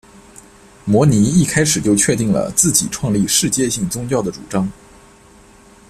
[0.83, 4.67] 摩尼一开始就确定了自己创立世界性宗教的主张。